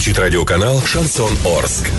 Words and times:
включить 0.00 0.18
радиоканал 0.18 0.80
«Шансон 0.80 1.36
Орск». 1.44 1.90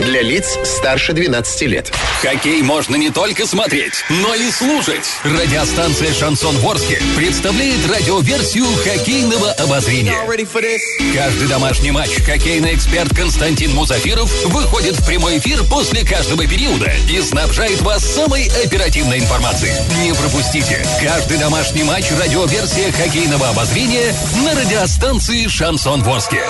Для 0.00 0.20
лиц 0.20 0.58
старше 0.62 1.14
12 1.14 1.62
лет. 1.62 1.90
Хоккей 2.20 2.62
можно 2.62 2.96
не 2.96 3.08
только 3.08 3.46
смотреть, 3.46 4.04
но 4.10 4.34
и 4.34 4.50
слушать. 4.50 5.06
Радиостанция 5.24 6.12
«Шансон 6.12 6.54
Ворске» 6.58 7.00
представляет 7.16 7.78
радиоверсию 7.90 8.66
хоккейного 8.84 9.52
обозрения. 9.52 10.14
Каждый 11.14 11.48
домашний 11.48 11.92
матч 11.92 12.10
хоккейный 12.22 12.74
эксперт 12.74 13.14
Константин 13.16 13.74
Музафиров 13.74 14.30
выходит 14.46 14.96
в 14.96 15.06
прямой 15.06 15.38
эфир 15.38 15.64
после 15.64 16.04
каждого 16.04 16.46
периода 16.46 16.92
и 17.10 17.20
снабжает 17.22 17.80
вас 17.80 18.04
самой 18.04 18.48
оперативной 18.64 19.20
информацией. 19.20 19.72
Не 20.02 20.12
пропустите. 20.12 20.86
Каждый 21.02 21.38
домашний 21.38 21.84
матч 21.84 22.04
радиоверсия 22.12 22.92
хоккейного 22.92 23.48
обозрения 23.48 24.14
на 24.44 24.54
радиостанции 24.60 25.46
«Шансон 25.46 26.02
Ворске». 26.02 26.42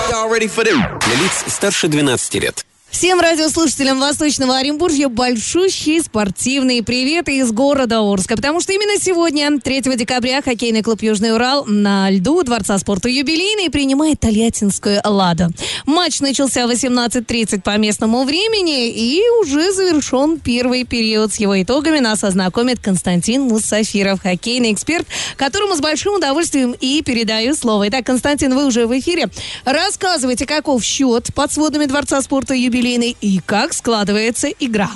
Для 1.05 1.15
лиц 1.15 1.45
старше 1.47 1.87
12 1.87 2.35
лет. 2.35 2.65
Всем 2.89 3.19
радиослушателям 3.19 3.99
Восточного 3.99 4.57
Оренбуржья 4.57 5.09
большущий 5.09 6.01
спортивный 6.01 6.81
привет 6.81 7.27
из 7.27 7.51
города 7.51 7.99
Орска, 7.99 8.37
потому 8.37 8.61
что 8.61 8.71
именно 8.71 8.97
сегодня, 8.99 9.59
3 9.59 9.81
декабря, 9.97 10.41
хоккейный 10.41 10.81
клуб 10.81 11.03
«Южный 11.03 11.33
Урал» 11.33 11.65
на 11.65 12.09
льду 12.09 12.41
Дворца 12.43 12.77
спорта 12.79 13.09
«Юбилейный» 13.09 13.69
принимает 13.69 14.21
Тольяттинскую 14.21 15.01
«Лада». 15.03 15.49
Матч 15.85 16.21
начался 16.21 16.65
в 16.65 16.71
18.30 16.71 17.61
по 17.61 17.77
местному 17.77 18.23
времени 18.23 18.89
и 18.89 19.21
уже 19.41 19.73
завершен 19.73 20.39
первый 20.39 20.85
период. 20.85 21.33
С 21.33 21.37
его 21.37 21.61
итогами 21.61 21.99
нас 21.99 22.23
ознакомит 22.23 22.79
Константин 22.79 23.43
Мусафиров, 23.43 24.21
хоккейный 24.21 24.71
эксперт, 24.71 25.05
которому 25.35 25.75
с 25.75 25.81
большим 25.81 26.15
удовольствием 26.15 26.73
и 26.79 27.03
передаю 27.03 27.53
слово. 27.53 27.89
Итак, 27.89 28.05
Константин, 28.05 28.55
вы 28.55 28.65
уже 28.65 28.87
в 28.87 28.97
эфире. 28.97 29.29
Рассказывайте, 29.65 30.45
каков 30.45 30.83
счет 30.83 31.33
под 31.35 31.51
сводами 31.51 31.85
Дворца 31.85 32.21
спорта 32.21 32.55
«Юбилейный» 32.55 32.76
юбилейный 32.77 33.17
и 33.19 33.39
как 33.43 33.73
складывается 33.73 34.49
игра. 34.59 34.89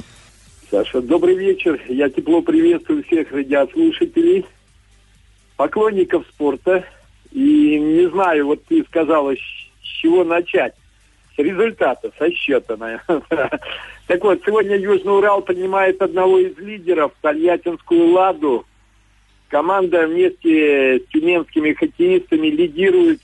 Саша, 0.69 1.01
добрый 1.01 1.35
вечер. 1.35 1.81
Я 1.87 2.09
тепло 2.09 2.41
приветствую 2.41 3.03
всех 3.03 3.31
радиослушателей, 3.31 4.45
поклонников 5.57 6.25
спорта. 6.29 6.85
И 7.31 7.79
не 7.79 8.09
знаю, 8.09 8.47
вот 8.47 8.63
ты 8.65 8.83
сказала, 8.83 9.33
с 9.35 9.87
чего 10.01 10.23
начать. 10.23 10.73
С 11.35 11.39
результата, 11.39 12.11
со 12.17 12.31
счета, 12.31 12.77
наверное. 12.77 13.21
Так 14.07 14.21
вот, 14.25 14.41
сегодня 14.45 14.75
Южный 14.75 15.17
Урал 15.17 15.41
принимает 15.41 16.01
одного 16.01 16.39
из 16.39 16.57
лидеров, 16.57 17.13
Тольяттинскую 17.21 18.11
«Ладу». 18.11 18.65
Команда 19.47 20.05
вместе 20.05 20.99
с 20.99 21.11
тюменскими 21.13 21.71
хоккеистами 21.71 22.47
лидирует 22.47 23.21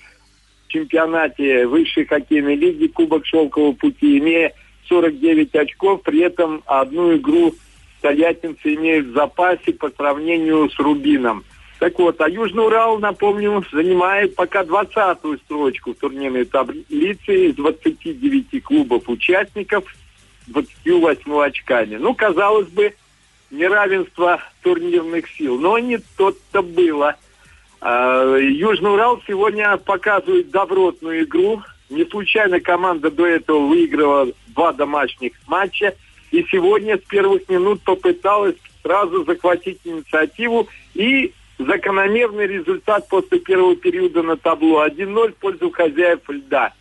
чемпионате 0.68 1.68
высшей 1.68 2.06
хоккейной 2.06 2.56
лиги 2.56 2.88
Кубок 2.88 3.26
Шелкового 3.26 3.74
пути, 3.74 4.18
имея 4.20 4.54
49 4.88 5.56
очков, 5.56 6.02
при 6.02 6.22
этом 6.22 6.64
одну 6.66 7.16
игру 7.18 7.54
тольяттинцы 8.02 8.76
имеют 8.76 9.08
в 9.08 9.14
запасе 9.14 9.74
по 9.74 9.90
сравнению 9.90 10.70
с 10.70 10.80
Рубином. 10.80 11.44
Так 11.80 12.00
вот, 12.00 12.20
а 12.22 12.30
Южный 12.30 12.66
Урал, 12.66 12.98
напомню, 13.00 13.64
занимает 13.72 14.36
пока 14.36 14.64
20-ю 14.64 15.38
строчку 15.38 15.94
в 15.94 15.98
турнирной 15.98 16.46
таблице 16.46 17.48
из 17.48 17.56
29 17.56 18.64
клубов 18.64 19.08
участников 19.08 19.84
28 20.48 21.40
очками. 21.40 21.98
Ну, 21.98 22.16
казалось 22.16 22.68
бы, 22.70 22.94
неравенство 23.52 24.42
турнирных 24.64 25.30
сил, 25.30 25.60
но 25.60 25.78
не 25.78 26.00
то-то 26.18 26.62
было– 26.62 27.16
Южный 27.82 28.92
Урал 28.92 29.22
сегодня 29.28 29.78
показывает 29.78 30.50
добротную 30.50 31.24
игру. 31.24 31.62
Не 31.90 32.06
случайно 32.06 32.60
команда 32.60 33.12
до 33.12 33.26
этого 33.26 33.68
выиграла 33.68 34.28
два 34.48 34.74
домашних 34.74 35.34
матча. 35.48 35.96
И 36.32 36.46
сегодня 36.52 36.98
с 36.98 37.02
первых 37.02 37.48
минут 37.48 37.82
попыталась 37.84 38.56
сразу 38.82 39.24
захватить 39.26 39.80
инициативу. 39.84 40.68
И 40.96 41.34
закономерный 41.60 42.48
результат 42.48 43.08
после 43.08 43.40
первого 43.40 43.76
периода 43.76 44.24
на 44.24 44.38
табло. 44.38 44.86
1-0 44.86 45.34
в 45.34 45.36
пользу 45.36 45.70
хозяев 45.70 46.28
льда. 46.28 46.74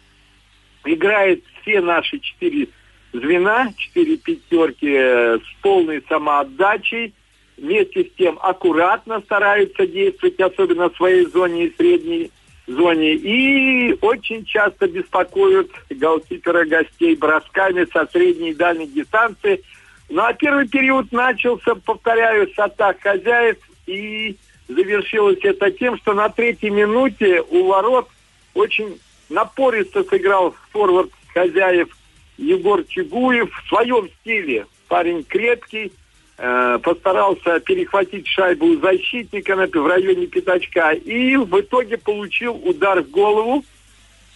Играет 0.85 1.43
все 1.61 1.81
наши 1.81 2.19
четыре 2.21 2.69
звена, 3.13 3.73
четыре 3.77 4.17
пятерки 4.17 4.93
э, 4.93 5.39
с 5.39 5.63
полной 5.63 6.03
самоотдачей– 6.09 7.13
вместе 7.57 8.05
с 8.05 8.13
тем 8.17 8.39
аккуратно 8.41 9.21
стараются 9.21 9.87
действовать, 9.87 10.41
особенно 10.41 10.91
в 10.91 10.97
своей 10.97 11.27
зоне 11.27 11.67
и 11.67 11.77
средней 11.77 12.31
зоне. 12.67 13.15
И 13.15 13.97
очень 14.01 14.45
часто 14.45 14.89
беспокоят 14.89 15.69
голкипера 15.91 16.65
гостей 16.65 17.17
бросками 17.17 17.87
со 17.93 18.07
средней 18.07 18.51
и 18.51 18.55
дальней 18.55 18.87
дистанции. 18.87 19.63
Ну 20.09 20.23
а 20.23 20.33
первый 20.33 20.69
период 20.69 21.11
начался, 21.13 21.75
повторяю, 21.75 22.49
с 22.53 22.59
атак 22.59 23.01
хозяев. 23.01 23.57
И 23.87 24.37
завершилось 24.69 25.39
это 25.43 25.71
тем, 25.71 25.97
что 25.99 26.13
на 26.13 26.29
третьей 26.29 26.71
минуте 26.71 27.43
у 27.51 27.67
ворот 27.67 28.09
очень 28.55 28.99
напористо 29.29 30.03
сыграл 30.05 30.55
форвард 30.73 31.11
хозяев 31.33 31.89
Егор 32.37 32.83
Чигуев 32.85 33.51
в 33.51 33.69
своем 33.69 34.09
стиле. 34.21 34.67
Парень 34.89 35.25
крепкий, 35.25 35.93
Э, 36.39 36.79
постарался 36.83 37.61
перехватить 37.61 38.29
шайбу 38.29 38.67
у 38.67 38.77
защитника 38.77 39.57
в 39.57 39.87
районе 39.87 40.27
пятачка 40.27 40.93
и 40.93 41.35
в 41.37 41.61
итоге 41.61 41.97
получил 41.97 42.55
удар 42.63 43.03
в 43.03 43.11
голову. 43.11 43.65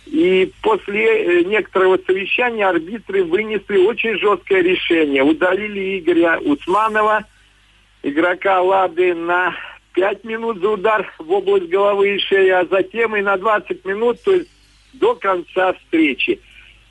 И 0.07 0.51
после 0.63 1.43
э, 1.43 1.45
некоторого 1.45 1.99
совещания 2.07 2.67
арбитры 2.67 3.23
вынесли 3.23 3.77
очень 3.77 4.19
жесткое 4.19 4.63
решение. 4.63 5.23
Удалили 5.23 5.99
Игоря 5.99 6.39
Усманова, 6.39 7.27
игрока 8.03 8.63
Лады, 8.63 9.15
на 9.15 9.55
5 9.93 10.25
минут 10.25 10.59
за 10.61 10.71
удар 10.71 11.13
в 11.19 11.31
область 11.31 11.69
головы 11.69 12.17
и 12.17 12.19
шеи, 12.19 12.49
а 12.49 12.65
затем 12.65 13.15
и 13.15 13.21
на 13.21 13.37
20 13.37 13.85
минут, 13.85 14.23
то 14.23 14.33
есть 14.33 14.49
до 14.95 15.15
конца 15.17 15.75
встречи. 15.75 16.41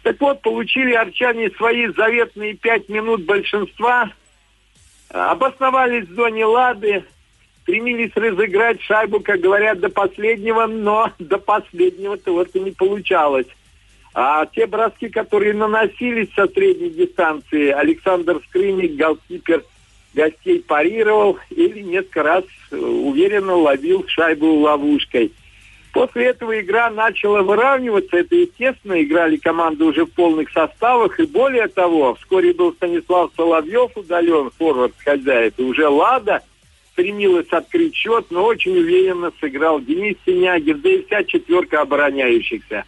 Так 0.04 0.22
вот, 0.22 0.44
получили 0.44 0.94
арчане 0.94 1.50
свои 1.50 1.88
заветные 1.88 2.54
5 2.54 2.90
минут 2.90 3.26
большинства 3.26 4.12
Обосновались 5.10 6.08
в 6.08 6.14
зоне 6.14 6.46
Лады, 6.46 7.04
стремились 7.64 8.12
разыграть 8.16 8.82
шайбу, 8.82 9.20
как 9.20 9.40
говорят, 9.40 9.80
до 9.80 9.90
последнего, 9.90 10.68
но 10.68 11.12
до 11.20 11.38
последнего-то 11.38 12.34
вот 12.34 12.56
и 12.56 12.60
не 12.60 12.72
получалось. 12.72 13.48
А 14.14 14.46
те 14.48 14.66
броски, 14.68 15.10
которые 15.10 15.54
наносились 15.54 16.34
со 16.36 16.48
средней 16.48 16.90
дистанции, 16.90 17.70
Александр 17.70 18.42
Скрынник, 18.48 18.96
голкипер 18.96 19.64
гостей 20.14 20.60
парировал 20.62 21.38
или 21.50 21.82
несколько 21.82 22.24
раз 22.24 22.44
э, 22.72 22.76
уверенно 22.76 23.56
ловил 23.56 24.06
шайбу 24.08 24.48
ловушкой. 24.56 25.32
После 25.92 26.28
этого 26.28 26.60
игра 26.60 26.90
начала 26.90 27.42
выравниваться. 27.42 28.18
Это 28.18 28.36
естественно. 28.36 29.02
Играли 29.02 29.38
команды 29.38 29.86
уже 29.86 30.06
в 30.06 30.12
полных 30.12 30.52
составах. 30.52 31.20
И 31.20 31.26
более 31.26 31.68
того, 31.68 32.16
вскоре 32.16 32.54
был 32.54 32.74
Станислав 32.74 33.32
Соловьев 33.36 33.92
удален, 33.96 34.52
форвард 34.58 34.94
хозяев. 35.04 35.54
И 35.58 35.64
уже 35.64 35.88
Лада 35.88 36.44
стремилась 36.92 37.48
открыть 37.50 37.96
счет, 37.96 38.26
но 38.30 38.46
очень 38.46 38.78
уверенно 38.78 39.32
сыграл 39.40 39.80
Денис 39.80 40.18
Синягин, 40.26 40.82
да 40.82 40.90
и 40.90 41.06
вся 41.06 41.24
четверка 41.24 41.82
обороняющихся. 41.82 42.84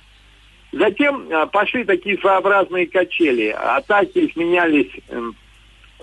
Затем 0.74 1.28
а, 1.32 1.48
пошли 1.48 1.84
такие 1.84 2.18
своеобразные 2.18 2.88
качели. 2.88 3.48
Атаки 3.48 4.32
сменялись 4.32 4.92
эм, 5.10 5.36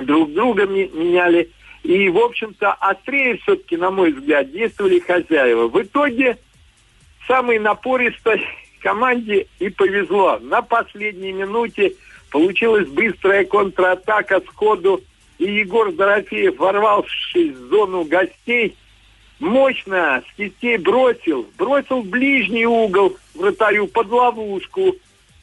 друг 0.00 0.32
друга 0.32 0.66
меняли. 0.66 1.50
И, 1.84 2.08
в 2.08 2.18
общем-то, 2.18 2.72
острее 2.72 3.38
все-таки, 3.38 3.76
на 3.76 3.90
мой 3.90 4.12
взгляд, 4.12 4.50
действовали 4.50 4.98
хозяева. 4.98 5.68
В 5.68 5.80
итоге 5.80 6.36
самой 7.28 7.60
напористой 7.60 8.44
команде 8.80 9.46
и 9.60 9.68
повезло. 9.68 10.38
На 10.40 10.62
последней 10.62 11.32
минуте 11.32 11.92
получилась 12.30 12.88
быстрая 12.88 13.44
контратака 13.44 14.40
сходу, 14.40 15.00
и 15.38 15.44
Егор 15.44 15.92
Дорофеев, 15.92 16.58
ворвавшись 16.58 17.54
в 17.54 17.68
зону 17.68 18.04
гостей, 18.04 18.76
мощно 19.38 20.22
с 20.26 20.36
кистей 20.36 20.78
бросил, 20.78 21.46
бросил 21.56 22.02
в 22.02 22.06
ближний 22.06 22.66
угол 22.66 23.16
вратарю 23.34 23.86
под 23.86 24.10
ловушку. 24.10 24.96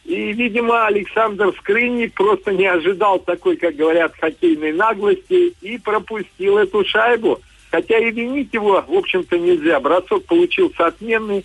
И, 0.04 0.34
видимо, 0.34 0.86
Александр 0.86 1.54
Скрынник 1.58 2.14
просто 2.14 2.52
не 2.52 2.68
ожидал 2.68 3.20
такой, 3.20 3.58
как 3.58 3.76
говорят, 3.76 4.14
хоккейной 4.20 4.74
наглости 4.74 5.56
и 5.62 5.78
пропустил 5.80 6.58
эту 6.58 6.86
шайбу. 6.86 7.40
Хотя 7.72 7.98
и 7.98 8.12
винить 8.12 8.54
его, 8.54 8.84
в 8.88 8.94
общем-то, 8.94 9.40
нельзя. 9.40 9.80
Бросок 9.80 10.26
получился 10.26 10.86
отменный 10.86 11.44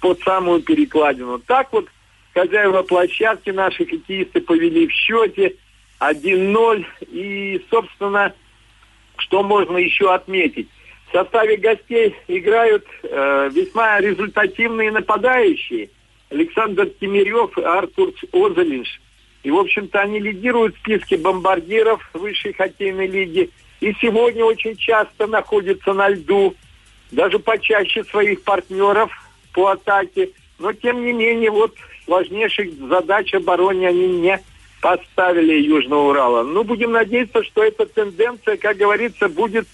под 0.00 0.20
самую 0.20 0.62
перекладину. 0.62 1.38
Так 1.40 1.72
вот 1.72 1.86
хозяева 2.34 2.82
площадки 2.82 3.50
наши 3.50 3.84
хоккеисты 3.84 4.40
повели 4.40 4.86
в 4.86 4.92
счете 4.92 5.56
1-0. 6.00 6.86
И, 7.10 7.64
собственно, 7.70 8.34
что 9.16 9.42
можно 9.42 9.76
еще 9.76 10.12
отметить? 10.14 10.68
В 11.08 11.12
составе 11.12 11.56
гостей 11.56 12.14
играют 12.28 12.86
э, 13.02 13.50
весьма 13.52 14.00
результативные 14.00 14.90
нападающие. 14.90 15.90
Александр 16.30 16.90
Тимирев 17.00 17.56
и 17.56 17.62
Артур 17.62 18.12
Озалинш. 18.32 19.00
И, 19.42 19.50
в 19.50 19.56
общем-то, 19.56 20.00
они 20.00 20.20
лидируют 20.20 20.76
в 20.76 20.78
списке 20.80 21.16
бомбардиров 21.16 22.08
высшей 22.12 22.52
хоккейной 22.52 23.06
лиги. 23.06 23.50
И 23.80 23.94
сегодня 24.00 24.44
очень 24.44 24.76
часто 24.76 25.26
находятся 25.26 25.94
на 25.94 26.08
льду, 26.08 26.54
даже 27.10 27.38
почаще 27.38 28.04
своих 28.04 28.42
партнеров 28.42 29.10
по 29.58 29.72
атаке. 29.72 30.30
Но, 30.60 30.72
тем 30.72 31.04
не 31.04 31.12
менее, 31.12 31.50
вот 31.50 31.74
сложнейших 32.04 32.74
задач 32.74 33.34
обороне 33.34 33.88
они 33.88 34.06
не 34.06 34.40
поставили 34.80 35.54
Южного 35.54 36.10
Урала. 36.10 36.44
Ну, 36.44 36.62
будем 36.62 36.92
надеяться, 36.92 37.42
что 37.42 37.64
эта 37.64 37.84
тенденция, 37.84 38.56
как 38.56 38.76
говорится, 38.76 39.28
будет 39.28 39.66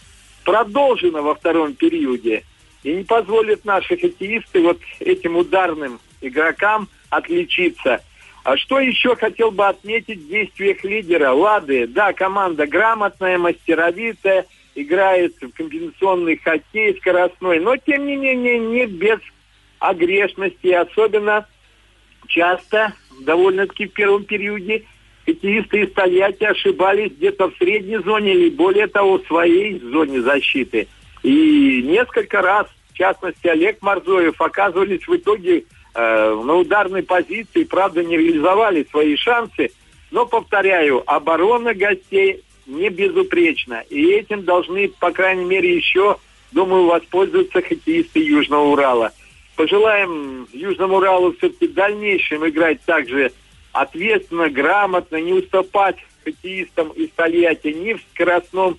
продолжена 0.43 1.21
во 1.21 1.35
втором 1.35 1.75
периоде 1.75 2.45
и 2.83 2.95
не 2.95 3.05
позволит 3.05 3.67
наши 3.67 3.99
хоккеисты 3.99 4.63
вот 4.63 4.79
этим 5.01 5.37
ударным 5.37 6.01
игрокам 6.23 6.89
отличиться. 7.11 8.03
А 8.43 8.57
что 8.57 8.81
еще 8.81 9.17
хотел 9.17 9.51
бы 9.51 9.67
отметить 9.67 10.21
в 10.21 10.29
действиях 10.29 10.83
лидера? 10.83 11.33
Лады, 11.33 11.87
да, 11.87 12.15
команда 12.15 12.67
грамотная, 12.67 13.37
мастеровитая, 13.37 14.47
играет 14.75 15.35
в 15.43 15.51
комбинационный 15.51 16.39
хоккей 16.39 16.97
скоростной, 16.97 17.61
но 17.61 17.77
тем 17.77 18.07
не 18.07 18.17
менее 18.17 18.59
не 18.59 18.87
без 18.87 19.19
огрешности, 19.89 20.69
особенно 20.69 21.47
часто, 22.27 22.93
довольно-таки 23.21 23.87
в 23.87 23.93
первом 23.93 24.25
периоде, 24.25 24.85
хоккеисты 25.27 25.83
из 25.83 25.93
Тольятти 25.93 26.45
ошибались 26.45 27.13
где-то 27.13 27.51
в 27.51 27.57
средней 27.57 27.99
зоне 27.99 28.35
или 28.35 28.51
более 28.51 28.87
того 28.87 29.19
в 29.19 29.27
своей 29.27 29.79
зоне 29.79 30.21
защиты. 30.23 30.89
И 31.23 31.83
несколько 31.85 32.43
раз, 32.43 32.67
в 32.93 32.97
частности, 32.97 33.47
Олег 33.47 33.81
Марзоев 33.83 34.41
оказывались 34.41 35.07
в 35.07 35.17
итоге 35.17 35.65
э, 35.95 36.43
на 36.45 36.55
ударной 36.55 37.03
позиции, 37.03 37.65
правда, 37.65 38.05
не 38.05 38.17
реализовали 38.17 38.87
свои 38.91 39.17
шансы. 39.17 39.71
Но, 40.11 40.27
повторяю, 40.27 41.03
оборона 41.07 41.75
гостей 41.75 42.43
не 42.67 42.89
безупречна. 42.89 43.83
И 43.91 44.11
этим 44.11 44.45
должны, 44.45 44.89
по 44.89 45.11
крайней 45.11 45.45
мере, 45.45 45.75
еще, 45.75 46.17
думаю, 46.53 46.87
воспользоваться 46.87 47.63
хоккеисты 47.63 48.21
Южного 48.21 48.67
Урала. 48.67 49.13
Пожелаем 49.57 50.49
Южному 50.53 50.97
Уралу 50.97 51.33
все-таки 51.37 51.69
в 51.69 51.75
дальнейшем 51.75 52.47
играть 52.49 52.81
также 52.85 53.33
ответственно, 53.73 54.49
грамотно, 54.49 55.17
не 55.17 55.33
уступать 55.33 55.97
хоккеистам 56.25 56.89
из 56.91 57.11
Тольятти 57.11 57.69
ни 57.69 57.95
в 57.95 58.01
скоростном 58.13 58.79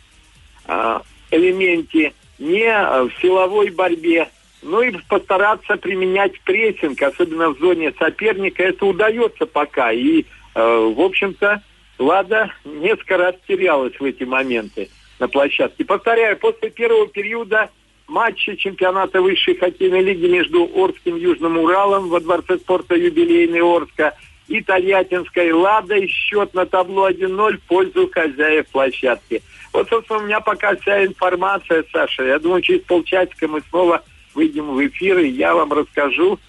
э, 0.68 1.00
элементе, 1.32 2.14
ни 2.40 2.64
э, 2.64 3.04
в 3.04 3.12
силовой 3.22 3.70
борьбе. 3.70 4.30
Ну 4.62 4.82
и 4.82 4.92
постараться 5.08 5.78
применять 5.78 6.42
прессинг, 6.42 7.02
особенно 7.02 7.50
в 7.50 7.60
зоне 7.60 7.94
соперника. 8.00 8.64
Это 8.64 8.86
удается 8.86 9.46
пока. 9.46 9.92
И, 9.92 10.22
э, 10.22 10.94
в 10.96 11.00
общем-то, 11.00 11.62
Лада 12.00 12.52
несколько 12.66 13.18
раз 13.18 13.36
терялась 13.48 13.98
в 14.00 14.04
эти 14.04 14.24
моменты 14.24 14.90
на 15.20 15.28
площадке. 15.28 15.86
Повторяю, 15.86 16.38
после 16.38 16.70
первого 16.70 17.08
периода 17.08 17.70
матча 18.08 18.56
чемпионата 18.56 19.22
высшей 19.22 19.56
хоккейной 19.56 20.02
лиги 20.02 20.28
между 20.28 20.70
Орским 20.76 21.16
Южным 21.16 21.58
Уралом 21.58 22.10
во 22.10 22.20
Дворце 22.20 22.58
спорта 22.58 22.96
юбилейный 22.96 23.62
Орска– 23.62 24.14
и 24.48 24.62
Тольяттинской 24.62 25.52
«Ладой». 25.52 26.08
Счет 26.08 26.54
на 26.54 26.66
табло 26.66 27.10
1-0 27.10 27.58
в 27.58 27.62
пользу 27.62 28.10
хозяев 28.12 28.68
площадки. 28.68 29.42
Вот, 29.74 29.90
собственно, 29.90 30.20
у 30.20 30.24
меня 30.24 30.40
пока 30.40 30.76
вся 30.76 31.06
информация, 31.06 31.84
Саша. 31.92 32.24
Я 32.24 32.40
думаю, 32.40 32.62
через 32.62 32.82
полчасика 32.82 33.48
мы 33.48 33.62
снова 33.70 34.04
выйдем 34.34 34.74
в 34.74 34.86
эфир, 34.86 35.20
и 35.20 35.30
я 35.30 35.56
вам 35.56 35.74
расскажу, 35.74 36.40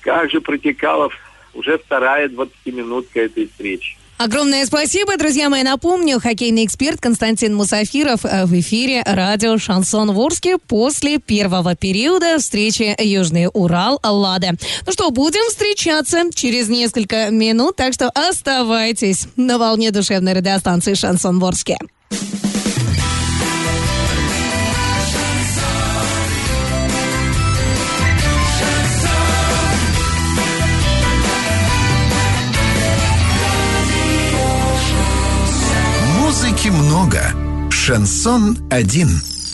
как 0.00 0.30
же 0.30 0.40
протекала 0.40 1.10
уже 1.54 1.78
вторая 1.78 2.28
20-минутка 2.28 3.20
этой 3.20 3.46
встречи. 3.46 3.96
Огромное 4.24 4.64
спасибо, 4.66 5.16
друзья 5.16 5.50
мои. 5.50 5.64
Напомню, 5.64 6.20
хоккейный 6.20 6.64
эксперт 6.64 7.00
Константин 7.00 7.56
Мусафиров 7.56 8.24
э, 8.24 8.44
в 8.44 8.54
эфире 8.60 9.02
радио 9.04 9.58
«Шансон 9.58 10.12
Ворске» 10.12 10.58
после 10.58 11.18
первого 11.18 11.74
периода 11.74 12.38
встречи 12.38 12.94
Южный 13.02 13.48
Урал 13.52 13.98
Лада. 14.04 14.52
Ну 14.86 14.92
что, 14.92 15.10
будем 15.10 15.44
встречаться 15.50 16.22
через 16.32 16.68
несколько 16.68 17.30
минут, 17.30 17.74
так 17.74 17.94
что 17.94 18.10
оставайтесь 18.10 19.26
на 19.34 19.58
волне 19.58 19.90
душевной 19.90 20.34
радиостанции 20.34 20.94
«Шансон 20.94 21.40
Ворске». 21.40 21.78
Много. 36.92 37.22
Шансон 37.70 38.58
один. 38.70 39.08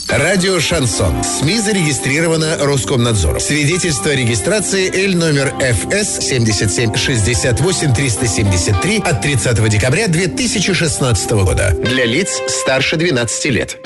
Радио 0.08 0.58
«Шансон». 0.58 1.22
СМИ 1.22 1.60
зарегистрировано 1.60 2.56
Роскомнадзором. 2.60 3.38
Свидетельство 3.38 4.10
о 4.10 4.16
регистрации 4.16 4.90
Л 5.06 5.16
номер 5.16 5.54
ФС 5.60 6.26
7768 6.26 7.94
373 7.94 8.98
от 8.98 9.22
30 9.22 9.68
декабря 9.68 10.08
2016 10.08 11.30
года. 11.30 11.76
Для 11.78 12.06
лиц 12.06 12.40
старше 12.48 12.96
12 12.96 13.44
лет. 13.46 13.78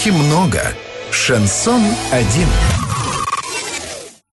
Музыки 0.00 0.16
много. 0.16 0.62
Шансон 1.10 1.82
один. 2.10 2.48